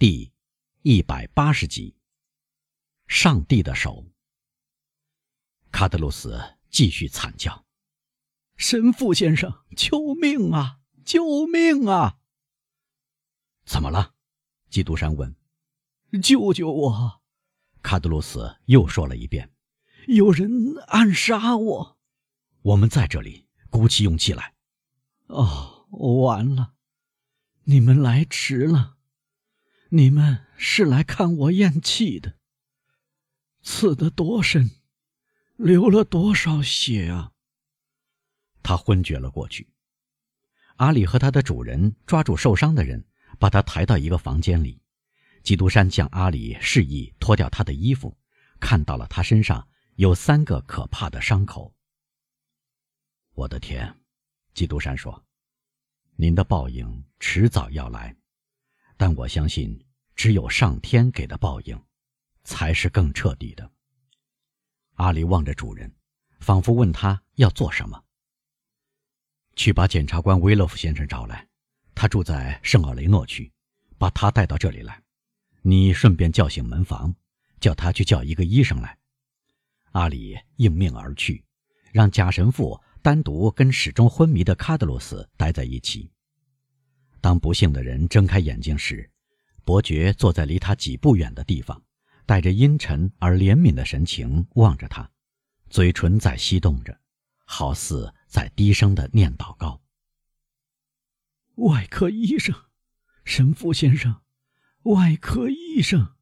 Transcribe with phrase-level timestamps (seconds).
[0.00, 0.32] 第
[0.80, 1.94] 一百八十集。
[3.06, 4.02] 上帝的手。
[5.70, 6.40] 卡德鲁斯
[6.70, 7.66] 继续惨叫
[8.56, 10.80] ：“神父先生，救命啊！
[11.04, 12.18] 救命啊！”
[13.66, 14.14] 怎么了？
[14.70, 15.36] 基督山问。
[16.24, 17.20] “救救我！”
[17.84, 19.52] 卡德鲁斯又说了一遍。
[20.08, 21.98] “有人暗杀我。”
[22.62, 24.54] 我们在这里，鼓起勇气来。
[25.26, 26.72] 哦，完了！
[27.64, 28.96] 你们来迟了。
[29.92, 32.36] 你们是来看我咽气的。
[33.62, 34.70] 刺得多深，
[35.56, 37.32] 流了多少血啊！
[38.62, 39.68] 他昏厥了过去。
[40.76, 43.04] 阿里和他的主人抓住受伤的人，
[43.40, 44.80] 把他抬到一个房间里。
[45.42, 48.16] 基督山向阿里示意脱掉他的衣服，
[48.60, 49.66] 看到了他身上
[49.96, 51.74] 有三个可怕的伤口。
[53.32, 53.98] 我的天，
[54.54, 55.24] 基督山说
[56.14, 58.16] ：“您的报应迟早要来。”
[59.00, 59.82] 但我相信，
[60.14, 61.82] 只有上天给的报应，
[62.44, 63.72] 才是更彻底的。
[64.96, 65.90] 阿里望着主人，
[66.38, 68.04] 仿佛问他要做什么。
[69.56, 71.48] 去把检察官威勒夫先生找来，
[71.94, 73.50] 他住在圣奥雷诺区，
[73.96, 75.02] 把他带到这里来。
[75.62, 77.14] 你顺便叫醒门房，
[77.58, 78.98] 叫他去叫一个医生来。
[79.92, 81.42] 阿里应命而去，
[81.90, 86.12] 让假神父单独跟始终昏迷的卡德罗斯待在一起。
[87.20, 89.10] 当不幸的人睁开眼睛时，
[89.64, 91.82] 伯爵坐在离他几步远的地方，
[92.26, 95.10] 带着阴沉而怜悯的神情望着他，
[95.68, 96.98] 嘴唇在翕动着，
[97.44, 99.80] 好似在低声的念祷告。
[101.56, 102.54] 外科医生，
[103.24, 104.22] 神父先生，
[104.84, 106.16] 外科医生，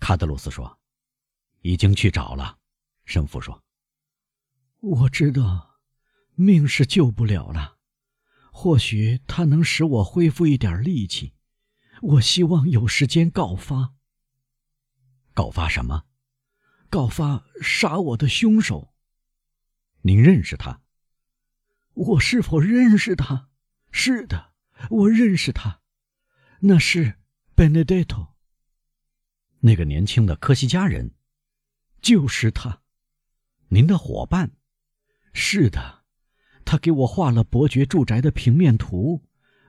[0.00, 0.80] 卡德鲁斯说
[1.62, 2.58] ：“已经去找了。”
[3.06, 3.62] 神父说
[4.80, 5.78] ：“我知道，
[6.34, 7.76] 命是救不了了。”
[8.60, 11.32] 或许他能使我恢复一点力气。
[12.02, 13.94] 我希望有时间告发。
[15.32, 16.06] 告发什么？
[16.90, 18.92] 告发杀我的凶手。
[20.00, 20.82] 您认识他？
[21.94, 23.48] 我是否认识他？
[23.92, 24.54] 是的，
[24.90, 25.80] 我认识他。
[26.62, 27.14] 那是
[27.54, 28.30] Benedetto。
[29.60, 31.14] 那个年轻的科西嘉人，
[32.02, 32.82] 就是他。
[33.68, 34.50] 您的伙伴？
[35.32, 35.97] 是的。
[36.68, 39.24] 他给我画了伯爵住宅的平面图，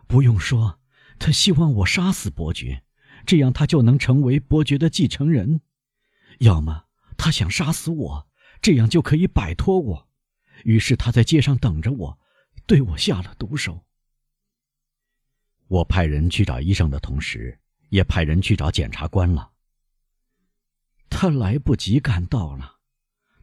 [0.06, 0.82] 不用说，
[1.18, 2.84] 他希望我杀死伯爵，
[3.26, 5.62] 这样他就能成为伯爵的继承人；
[6.40, 8.28] 要么他想杀死我，
[8.62, 10.10] 这样就可以摆脱我。
[10.66, 12.20] 于是他在街上等着我，
[12.66, 13.86] 对我下了毒手。
[15.70, 19.52] 我派人去找医生的同时，也派人去找检察官了。
[21.10, 22.80] 他来不及赶到了，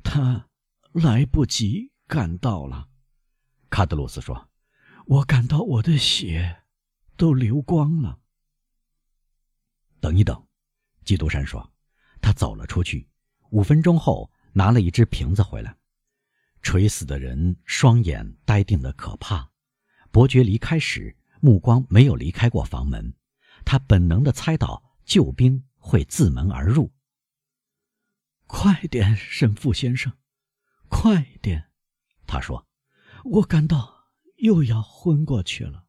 [0.02, 0.50] 他
[0.92, 2.90] 来不及赶到了。
[3.76, 4.48] 卡德鲁斯说
[5.04, 6.62] ：“我感到我的血
[7.14, 8.20] 都流光了。”
[10.00, 10.48] 等一等，
[11.04, 11.74] 基督山说
[12.22, 13.06] ：“他走了出去，
[13.50, 15.76] 五分钟后拿了一只瓶子回来。
[16.62, 19.50] 垂死的人双眼呆定的可怕。
[20.10, 23.14] 伯爵离开时目光没有离开过房门，
[23.66, 26.94] 他本能的猜到救兵会自门而入。
[28.46, 30.14] 快点，神父先生，
[30.88, 31.70] 快点！”
[32.26, 32.66] 他说。
[33.28, 35.84] 我感到又要昏过去了。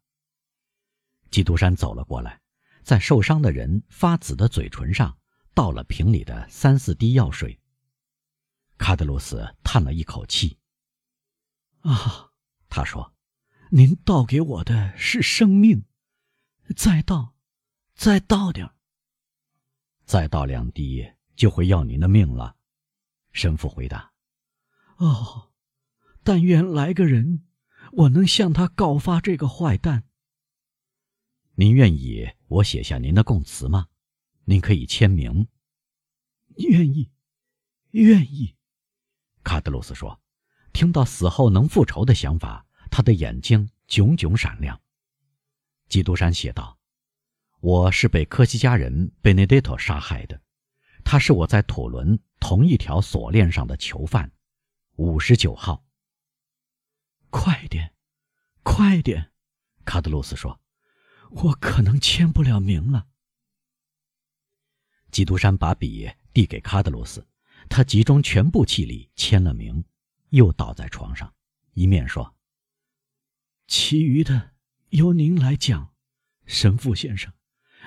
[1.30, 2.42] 基督山走了过来，
[2.84, 5.18] 在受伤的人发紫的嘴唇上
[5.54, 7.60] 倒了瓶里的三四滴药水。
[8.78, 10.58] 卡德鲁斯叹了一口气
[11.82, 12.32] ：“啊，
[12.70, 13.14] 他说，
[13.70, 15.86] 您倒给我的是生命，
[16.76, 17.36] 再倒，
[17.94, 18.70] 再倒点
[20.06, 21.06] 再倒两滴
[21.36, 22.56] 就会要您的命了。”
[23.32, 24.12] 神父回答
[24.98, 25.44] ：“哦。”
[26.28, 27.46] 但愿来个人，
[27.94, 30.04] 我能向他告发这个坏蛋。
[31.56, 33.88] 您愿意我写下您的供词吗？
[34.44, 35.48] 您可以签名。
[36.58, 37.10] 愿意，
[37.92, 38.58] 愿意。
[39.42, 40.20] 卡德鲁斯说
[40.74, 44.82] ：“听到死后能复仇的想法，他的眼睛炯炯闪亮。”
[45.88, 46.78] 基督山写道
[47.62, 50.42] ：“我是被科西嘉人贝内德托杀害的，
[51.06, 54.30] 他是我在土伦同一条锁链上的囚犯，
[54.98, 55.82] 五十九号。”
[57.30, 57.94] 快点，
[58.64, 59.32] 快点！
[59.86, 60.60] 卡德鲁斯说
[61.32, 63.08] ：“我可能签不了名了。”
[65.12, 67.28] 基督山把笔递给卡德鲁斯，
[67.70, 69.84] 他集中全部气力签了名，
[70.30, 71.34] 又倒在床上，
[71.74, 72.36] 一面说
[73.68, 74.54] ：“其余的
[74.90, 75.94] 由您来讲，
[76.46, 77.34] 神父先生，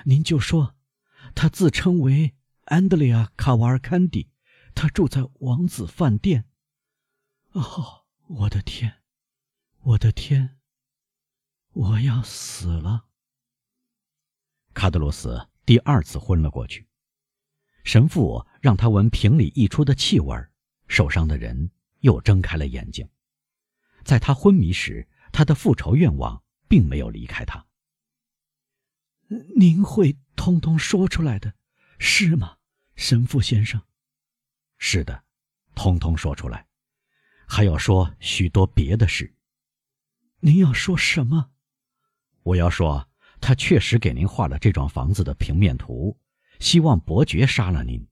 [0.05, 0.75] 您就说，
[1.35, 2.35] 他自称为
[2.65, 4.31] 安德烈亚·卡瓦尔坎蒂，
[4.73, 6.45] 他住在王子饭店。
[7.51, 8.97] 哦，我的天！”
[9.83, 10.59] 我的天！
[11.73, 13.05] 我要死了。
[14.75, 16.87] 卡德罗斯第二次昏了过去。
[17.83, 20.37] 神父让他闻瓶里溢出的气味，
[20.87, 23.09] 受伤的人又睁开了眼睛。
[24.03, 27.65] 在他昏迷时，他的复仇愿望并没有离开他。
[29.55, 31.55] 您会通通说出来的，
[31.97, 32.57] 是吗，
[32.95, 33.81] 神父先生？
[34.77, 35.23] 是的，
[35.73, 36.67] 通通说出来，
[37.47, 39.33] 还要说许多别的事。
[40.43, 41.51] 您要说什么？
[42.41, 43.07] 我要说，
[43.39, 46.17] 他确实给您画了这幢房子的平面图，
[46.59, 48.07] 希望伯爵杀了您。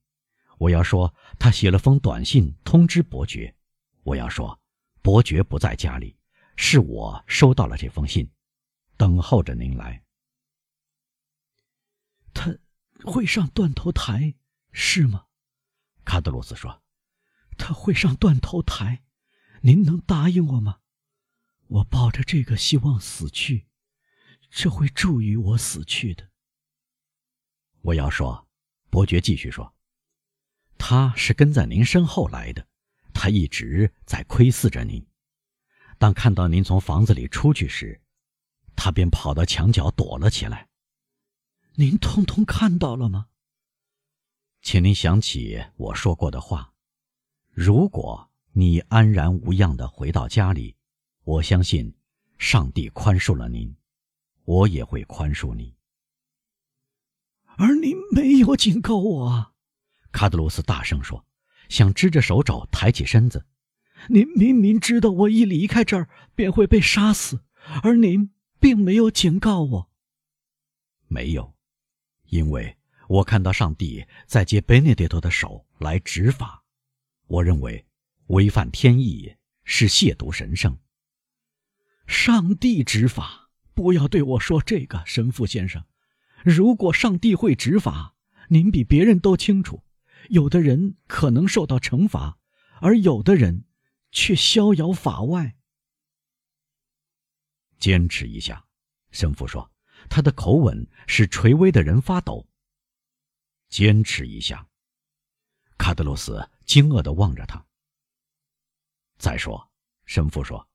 [0.60, 3.56] 我要说，他写了封短信通知伯爵。
[4.04, 4.60] 我要说，
[5.02, 6.16] 伯爵不在家里，
[6.56, 8.30] 是我收到了这封信，
[8.96, 10.04] 等候着您来。
[12.34, 12.56] 他
[13.06, 14.36] 会上断头台，
[14.72, 15.26] 是吗？
[16.06, 16.84] 卡德罗斯说
[17.58, 19.04] ：“他会上断头台，
[19.62, 20.79] 您能答应我吗？
[21.70, 23.66] 我抱着这个希望死去。”
[24.52, 26.28] 这会助于我死去的。
[27.82, 28.48] 我要说，
[28.90, 29.76] 伯爵继续说，
[30.76, 32.68] 他是跟在您身后来的，
[33.14, 35.06] 他一直在窥视着您。
[36.00, 38.02] 当看到您从房子里出去时，
[38.76, 40.68] 他便跑到墙角躲了起来。
[41.76, 43.28] 您通通看到了吗？
[44.64, 46.74] 请您想起我说过的话：
[47.52, 50.76] 如果你安然无恙的回到家里，
[51.30, 51.94] 我相信
[52.40, 53.76] 上帝宽恕了您。
[54.46, 55.76] 我也会宽恕你，
[57.56, 59.54] 而您没有警告我啊！
[60.12, 61.24] 卡德鲁斯大声说，
[61.70, 63.46] 想支着手肘抬起身子。
[64.08, 67.44] 您明明知道我一离开这儿便会被杀死，
[67.84, 69.92] 而您并没有警告我。
[71.08, 71.54] 没有，
[72.30, 72.76] 因为
[73.08, 76.64] 我看到上帝在借贝内迪托的手来执法。
[77.28, 77.86] 我认为
[78.28, 80.76] 违反天意是亵渎神圣。
[82.10, 83.52] 上帝执法。
[83.76, 85.86] 不要对我说这个，神父先生。
[86.44, 88.16] 如果上帝会执法，
[88.50, 89.86] 您比别人都清楚。
[90.28, 92.38] 有的人可能受到惩罚，
[92.82, 93.64] 而有的人
[94.12, 95.56] 却逍遥法外。
[97.78, 98.66] 坚持一下，
[99.12, 99.72] 神父说，
[100.10, 102.46] 他的口吻使垂危的人发抖。
[103.70, 104.68] 坚持一下，
[105.78, 107.66] 卡德罗斯惊愕地望着他。
[109.18, 109.72] 再说，
[110.06, 110.68] 神父说，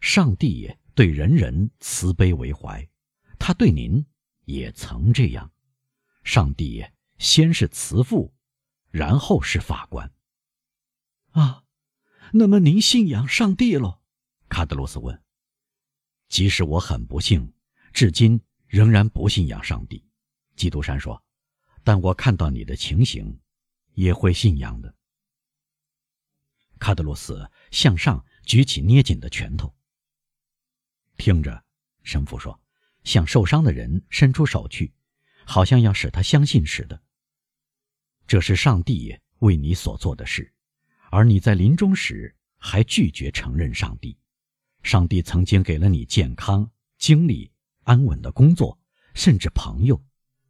[0.00, 0.74] 上帝。
[0.98, 2.84] 对人人慈悲为怀，
[3.38, 4.04] 他对您
[4.46, 5.48] 也曾这样。
[6.24, 6.84] 上帝
[7.18, 8.34] 先是慈父，
[8.90, 10.12] 然后是法官。
[11.30, 11.62] 啊，
[12.32, 14.00] 那么您信仰上帝喽？
[14.48, 15.22] 卡德罗斯问。
[16.28, 17.54] 即使我很不幸，
[17.92, 20.04] 至今仍然不信仰上帝。
[20.56, 21.22] 基督山说。
[21.84, 23.38] 但我看到你的情形，
[23.92, 24.92] 也会信仰的。
[26.80, 29.72] 卡德罗斯向上举起捏紧的拳头。
[31.18, 31.62] 听着，
[32.04, 32.58] 神父说，
[33.04, 34.94] 向受伤的人伸出手去，
[35.44, 37.02] 好像要使他相信似的。
[38.26, 40.50] 这是上帝为你所做的事，
[41.10, 44.16] 而你在临终时还拒绝承认上帝。
[44.82, 47.50] 上帝曾经给了你健康、精力、
[47.82, 48.78] 安稳的工作，
[49.14, 50.00] 甚至朋友，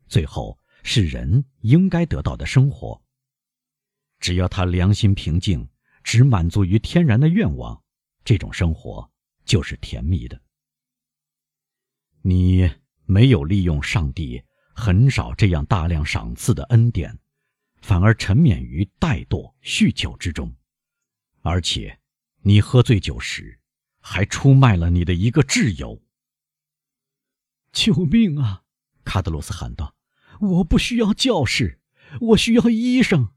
[0.06, 3.02] 最后是人应该得到的生活。
[4.20, 5.66] 只要他良心平静，
[6.04, 7.82] 只满足于天然的愿望，
[8.24, 9.10] 这种生活
[9.44, 10.40] 就是甜蜜的。
[12.22, 12.70] 你
[13.06, 14.42] 没有利用上帝
[14.74, 17.18] 很少这样大量赏赐的恩典，
[17.80, 20.54] 反而沉湎于怠惰酗酒之中，
[21.42, 21.98] 而且，
[22.42, 23.60] 你喝醉酒时，
[24.00, 26.02] 还出卖了你的一个挚友。
[27.72, 28.62] 救命啊！
[29.04, 29.94] 卡德罗斯喊道
[30.40, 31.80] ：“我不需要教士，
[32.20, 33.30] 我需要医生。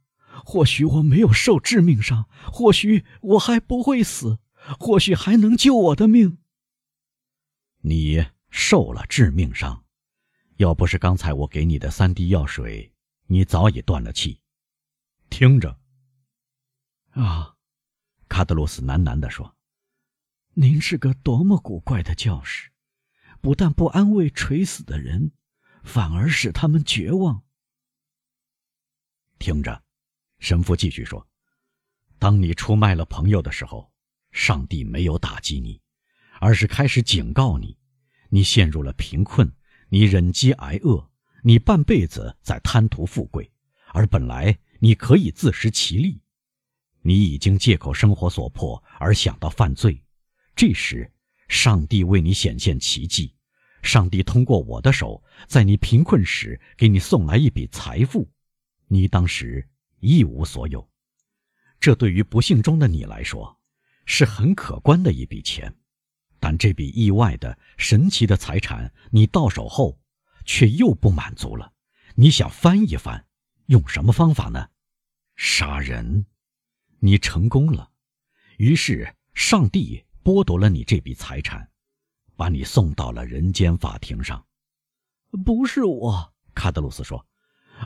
[0.44, 4.40] 或许我没有受致命伤，或许我还不会死，
[4.80, 6.40] 或许还能救我的命。”
[7.84, 8.26] 你。
[8.52, 9.86] 受了致命伤，
[10.58, 12.94] 要不是刚才我给你的三滴药水，
[13.26, 14.42] 你早已断了气。
[15.30, 15.80] 听着，
[17.12, 17.56] 啊，
[18.28, 19.56] 卡德罗斯喃喃地说
[20.54, 22.72] ：“您是个多么古怪的教士，
[23.40, 25.32] 不但不安慰垂死的人，
[25.84, 27.44] 反而使他们绝望。”
[29.40, 29.84] 听着，
[30.40, 31.26] 神父继续说
[32.20, 33.92] ：“当你出卖了朋友的时候，
[34.32, 35.82] 上帝没有打击你，
[36.42, 37.80] 而是开始警告你。”
[38.34, 39.52] 你陷入了贫困，
[39.90, 41.10] 你忍饥挨饿，
[41.44, 43.52] 你半辈子在贪图富贵，
[43.94, 46.22] 而本来你可以自食其力。
[47.02, 50.02] 你已经借口生活所迫而想到犯罪，
[50.56, 51.12] 这时，
[51.50, 53.36] 上帝为你显现奇迹，
[53.84, 58.32] 上帝通过我的手，在你贫困时给你送来一笔财富，
[58.88, 59.68] 你当时
[60.00, 60.90] 一无所有，
[61.82, 63.60] 这对于不幸中的你来说，
[64.06, 65.76] 是很可观的一笔钱。
[66.58, 70.00] 这笔意外的、神奇的财产，你到手后，
[70.46, 71.74] 却又不满足了。
[72.16, 73.26] 你想翻一翻，
[73.68, 74.70] 用什么方法呢？
[75.36, 76.26] 杀人。
[77.00, 77.92] 你成功了，
[78.58, 81.68] 于是上帝剥夺了你这笔财产，
[82.36, 84.46] 把你送到了人间法庭上。
[85.44, 87.26] 不是我，卡德鲁斯说，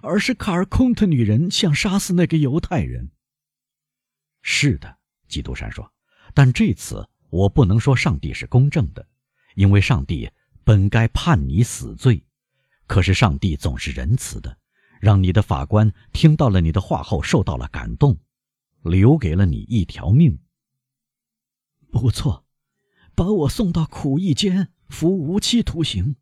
[0.01, 3.09] 而是卡尔空特女人想杀死那个犹太人。
[4.41, 4.97] 是的，
[5.29, 5.89] 基督山说，
[6.33, 9.05] 但这次我不能说上帝是公正的，
[9.55, 10.31] 因为上帝
[10.63, 12.23] 本该判你死罪，
[12.87, 14.57] 可是上帝总是仁慈的，
[15.01, 18.17] 让你的法官听到了你的话后受到了感动。
[18.81, 20.37] 留给了你一条命。
[21.91, 22.45] 不错，
[23.15, 26.17] 把我送到苦役间服无期徒刑，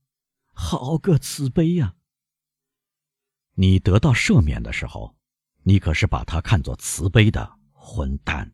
[0.53, 1.95] 好个慈悲呀！
[3.55, 5.17] 你得到赦免的时候，
[5.63, 8.52] 你可是把他看作慈悲的混蛋。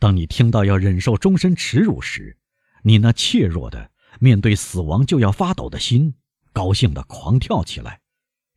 [0.00, 2.38] 当你听到要忍受终身耻辱时，
[2.82, 6.14] 你那怯弱的面对死亡就要发抖的心，
[6.54, 8.00] 高兴的狂跳起来，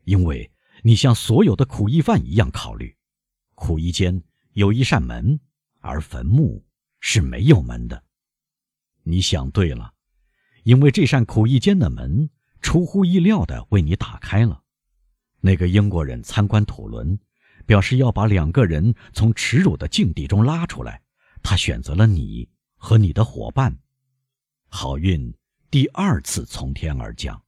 [0.06, 0.50] 因为
[0.84, 2.96] 你像所有的苦役犯一样考虑，
[3.54, 4.24] 苦役间。
[4.54, 5.40] 有一扇门，
[5.80, 6.64] 而坟墓
[7.00, 8.04] 是没有门的。
[9.02, 9.94] 你想对了，
[10.64, 12.30] 因为这扇苦役间的门
[12.62, 14.62] 出乎意料的为你打开了。
[15.42, 17.20] 那个英国人参观土伦，
[17.66, 21.02] 表示要把两个人从耻辱的境地中拉出来。
[21.44, 23.78] 他选择了你和你的伙伴。
[24.70, 25.32] 好运
[25.70, 27.44] 第二次从天而降，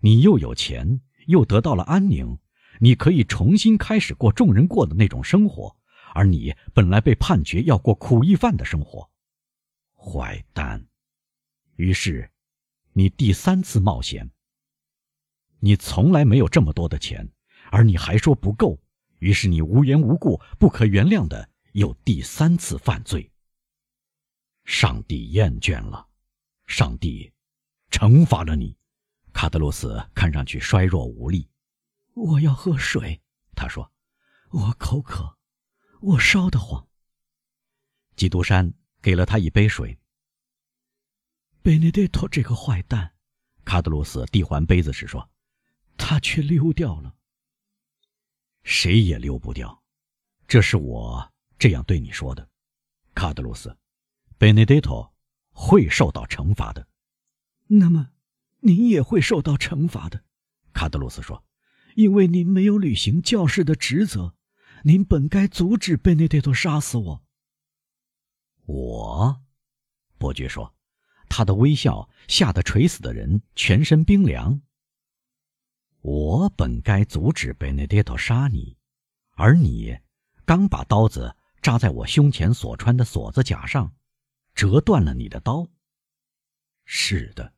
[0.00, 2.38] 你又有钱，又得到了安宁，
[2.80, 5.76] 你可以重新开始过众人过的那种生活。
[6.14, 9.10] 而你本来被判决要过苦役犯的生活，
[9.96, 10.86] 坏蛋！
[11.76, 12.30] 于是，
[12.92, 14.30] 你第三次冒险。
[15.60, 17.26] 你从来没有这么多的钱，
[17.70, 18.78] 而你还说不够，
[19.20, 23.31] 于是你无缘无故、不可原谅的又第三次犯罪。
[24.64, 26.06] 上帝厌倦了，
[26.66, 27.32] 上帝
[27.90, 28.76] 惩罚了你。
[29.32, 31.48] 卡德鲁斯看上去衰弱无力。
[32.14, 33.20] 我要喝水，
[33.56, 33.90] 他说，
[34.50, 35.38] 我口渴。
[36.00, 36.86] 我烧得慌。
[38.16, 39.98] 基督山给了他一杯水。
[41.62, 43.14] 贝内蒂托这个坏蛋，
[43.64, 45.30] 卡德鲁斯递还杯子时说
[45.96, 47.14] ：“他却溜掉了。
[48.64, 49.82] 谁也溜不掉，
[50.46, 52.48] 这是我这样对你说的，
[53.14, 53.76] 卡德鲁斯。
[54.42, 55.14] 贝内蒂托
[55.52, 56.88] 会受到惩罚的。
[57.68, 58.10] 那么，
[58.58, 60.24] 您也会受到惩罚的，
[60.72, 61.44] 卡德鲁斯说，
[61.94, 64.34] 因为您没有履行教士的职责。”
[64.82, 67.24] 您本该阻止贝内蒂托杀死我。
[68.64, 69.42] 我，
[70.18, 70.74] 伯爵说，
[71.28, 74.60] 他的微笑吓得垂死的人全身冰凉。
[76.00, 78.76] 我本该阻止贝内蒂托杀你，
[79.36, 79.96] 而你
[80.44, 83.94] 刚把刀子扎在我胸前所穿的锁子甲上，
[84.54, 85.68] 折断了你的刀。
[86.84, 87.54] 是的，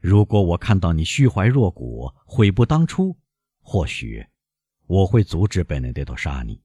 [0.00, 3.18] 如果我看到你虚怀若谷、悔不当初，
[3.60, 4.26] 或许。
[4.86, 6.60] 我会阻止贝内蒂托杀你，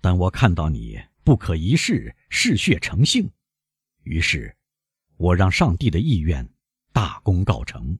[0.00, 3.32] 但我看到你不可一世，嗜血成性，
[4.04, 4.56] 于是，
[5.16, 6.48] 我让上帝的意愿
[6.92, 7.98] 大功告成。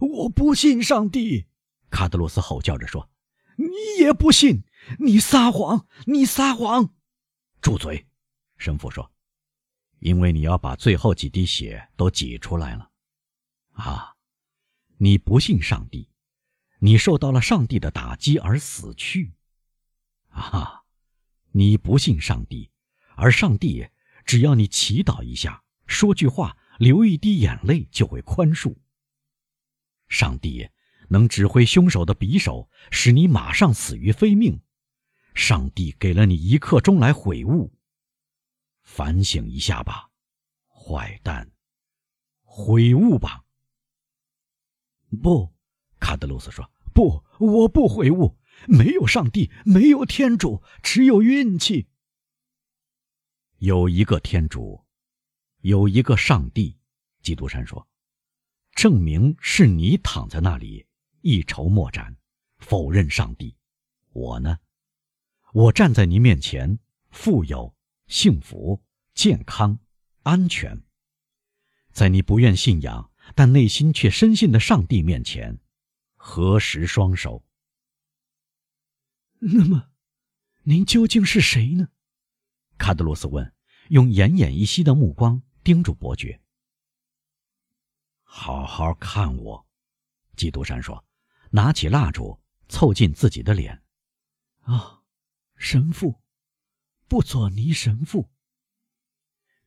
[0.00, 1.44] 我不信上帝，
[1.90, 3.10] 卡德罗斯吼叫着说
[3.56, 4.64] ：“你也不信，
[4.98, 6.94] 你撒谎，你撒谎！”
[7.60, 8.06] 住嘴，
[8.64, 9.12] 神父说
[10.00, 12.90] ：“因为你要把最后几滴血都挤出来了。”
[13.76, 14.14] 啊，
[14.96, 16.08] 你不信上帝。
[16.78, 19.32] 你受到了上帝的打击而死去，
[20.28, 20.82] 啊！
[21.52, 22.70] 你不信上帝，
[23.16, 23.88] 而上帝
[24.26, 28.76] 只要你祈祷一下，说句话，流一滴眼泪，就会宽恕。
[30.08, 30.68] 上帝
[31.08, 34.60] 能指挥凶手的匕首，使你马上死于非命。
[35.34, 37.72] 上帝给了你一刻钟来悔悟，
[38.84, 40.08] 反省一下吧，
[40.68, 41.50] 坏蛋！
[42.42, 43.44] 悔悟吧。
[45.22, 45.52] 不，
[45.98, 46.70] 卡德鲁斯说。
[46.94, 48.38] 不，我不悔悟。
[48.68, 51.88] 没有上帝，没有天主，只有运气。
[53.58, 54.84] 有一个天主，
[55.62, 56.78] 有一个上帝。
[57.20, 57.84] 基督山说
[58.76, 60.86] ：“证明是你躺在那里
[61.22, 62.16] 一筹莫展，
[62.58, 63.56] 否认上帝。
[64.12, 64.56] 我呢？
[65.52, 66.78] 我站在你面前，
[67.10, 67.74] 富有、
[68.06, 68.84] 幸福、
[69.14, 69.78] 健康、
[70.22, 70.82] 安全，
[71.92, 75.60] 在你不愿信仰但内心却深信的上帝面前。”
[76.26, 77.44] 合十双手。
[79.40, 79.90] 那么，
[80.62, 81.88] 您究竟是谁呢？
[82.78, 83.54] 卡德罗斯问，
[83.90, 86.40] 用奄奄一息的目光盯住伯爵。
[88.22, 89.66] 好好看我，
[90.34, 91.04] 基督山说，
[91.50, 93.82] 拿起蜡烛凑近自己的脸。
[94.62, 95.02] 啊，
[95.56, 96.22] 神父，
[97.08, 98.30] 布佐尼神父。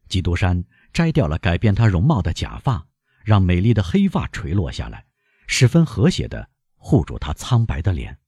[0.08, 2.88] 基督山摘掉了改变他容貌的假发，
[3.24, 5.06] 让美丽的黑发垂落下来。
[5.48, 8.20] 十分和谐的护住他苍白的脸。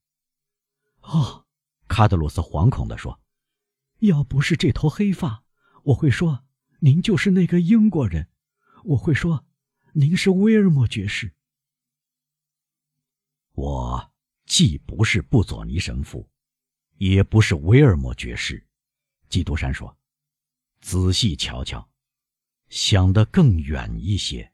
[1.02, 1.46] 哦，
[1.88, 3.22] 卡德鲁斯惶恐地说
[4.00, 5.44] ：“要不是这头黑发，
[5.84, 6.46] 我会说
[6.80, 8.30] 您就是那个英国人，
[8.86, 9.46] 我会说
[9.94, 11.34] 您是威尔莫爵士。
[13.54, 14.14] 我
[14.46, 16.30] 既不是布佐尼神父，
[16.98, 18.66] 也不是威尔莫爵士。”
[19.30, 19.98] 基督山说
[20.82, 21.90] ：“仔细瞧瞧，
[22.70, 24.52] 想得更远一些，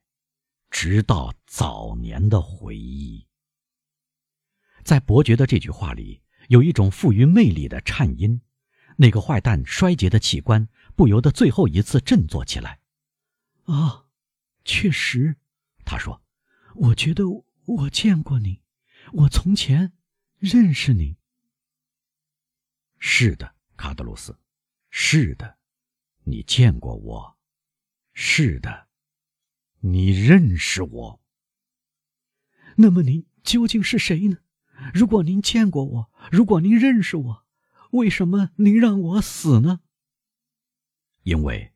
[0.70, 3.26] 直到早年的回忆。”
[4.84, 6.22] 在伯爵的这句话里。
[6.48, 8.40] 有一种富于魅力的颤音，
[8.98, 12.82] 那个坏蛋衰竭的器官不由得最后一次振作起来。
[13.64, 14.06] 啊，
[14.64, 15.38] 确实，
[15.86, 16.22] 他说
[16.76, 17.24] ：“我觉得
[17.66, 18.62] 我见过你，
[19.14, 19.94] 我从前
[20.38, 21.18] 认识你。”
[23.00, 24.38] 是的，卡德鲁斯，
[24.98, 25.58] 是的，
[26.24, 27.38] 你见过我，
[28.14, 28.88] 是的，
[29.82, 31.22] 你认识我。
[32.78, 34.38] 那么您究竟是谁呢？
[34.94, 37.46] 如果您见过我，如果您认识我，
[37.92, 39.82] 为什么您让我死呢？
[41.24, 41.74] 因为，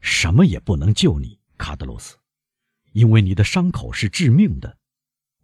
[0.00, 2.18] 什么也不能救你，卡德罗斯，
[2.92, 4.78] 因为你的伤口是致命的。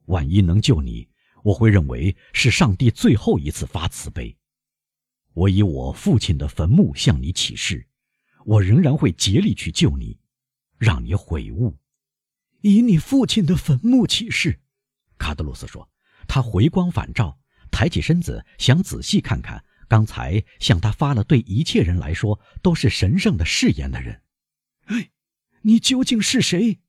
[0.04, 1.09] 万一能救你，
[1.43, 4.37] 我会认为是上帝最后一次发慈悲。
[5.35, 7.87] 我以我父亲的坟墓向你起誓，
[8.45, 10.19] 我仍然会竭力去救你，
[10.79, 11.76] 让你悔悟。
[12.62, 14.61] 以你父亲的坟墓起誓，
[15.19, 15.91] 卡德罗斯说。
[16.26, 17.38] 他回光返照，
[17.71, 24.23] 抬起身子，想仔细看看刚才向他发了对一切人来说都是神圣的誓言的人。
[24.87, 25.11] 哎，
[25.61, 26.81] 你究竟是谁？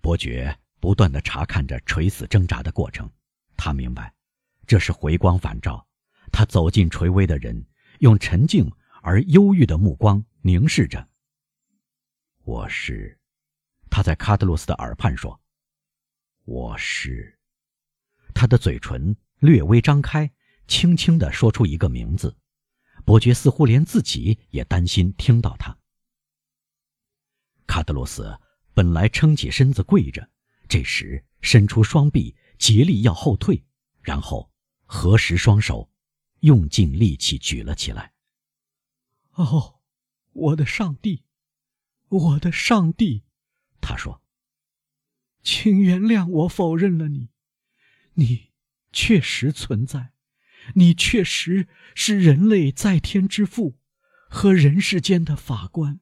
[0.00, 3.08] 伯爵不断地查看着垂死挣扎的过程，
[3.56, 4.12] 他明白，
[4.66, 5.86] 这是回光返照。
[6.32, 7.66] 他走近垂危的人，
[7.98, 8.70] 用沉静
[9.02, 11.08] 而忧郁的目光凝视着。
[12.44, 13.18] 我是，
[13.90, 15.40] 他在卡德鲁斯的耳畔说
[16.44, 17.38] ：“我是。”
[18.34, 20.30] 他的嘴唇略微张开，
[20.66, 22.36] 轻轻地说出一个名字。
[23.04, 25.76] 伯爵似乎连自己也担心听到他。
[27.66, 28.38] 卡德罗斯
[28.72, 30.30] 本来撑起身子跪着，
[30.68, 33.64] 这时伸出双臂，竭力要后退，
[34.00, 34.50] 然后
[34.84, 35.89] 合十双手，
[36.40, 38.12] 用尽力气举了起来。
[39.32, 39.80] 哦，
[40.32, 41.24] 我的上帝，
[42.08, 43.24] 我的上帝！
[43.80, 44.22] 他说
[45.42, 47.30] ：“请原谅我否认了你。”
[48.14, 48.50] 你
[48.92, 50.12] 确实存在，
[50.74, 53.78] 你确实是人类在天之父
[54.28, 56.00] 和人世间的法官。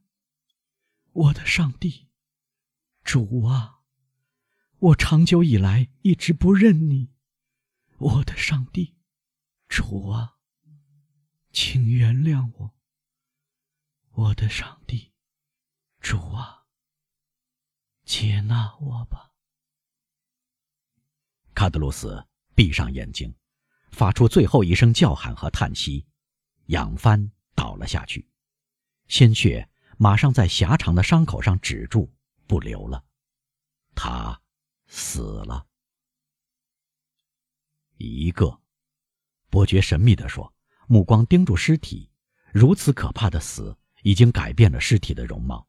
[1.12, 2.09] 我的上帝，
[3.05, 3.81] 主啊，
[4.79, 7.11] 我长久以来一直不认你。
[7.98, 8.94] 我的上帝，
[9.68, 10.38] 主啊，
[11.52, 12.74] 请原谅我。
[14.12, 15.12] 我的上帝，
[16.00, 16.66] 主啊，
[18.04, 19.33] 接纳我吧。
[21.54, 23.33] 卡德鲁斯闭上眼睛，
[23.92, 26.07] 发出最后一声叫喊和叹息，
[26.66, 28.28] 仰帆倒了下去，
[29.07, 32.12] 鲜血马上在狭长的伤口上止住，
[32.46, 33.04] 不流了。
[33.94, 34.40] 他
[34.87, 35.66] 死了。
[37.96, 38.61] 一个，
[39.51, 40.53] 伯爵神秘地说，
[40.87, 42.11] 目光盯住尸体。
[42.53, 45.67] 如此可怕的死已经改变了尸体的容貌。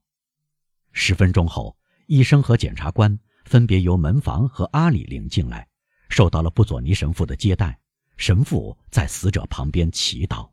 [0.92, 5.68] 十分钟后，医生和检察官分别由门房和阿里领进来。
[6.10, 7.80] 受到了布佐尼神父的接待，
[8.18, 10.50] 神父在死者旁边祈祷。